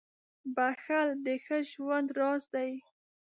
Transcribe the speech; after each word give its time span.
•بښل 0.55 1.07
د 1.25 1.27
ښه 1.43 1.57
ژوند 1.71 2.07
راز 2.19 2.43
دی. 2.53 2.71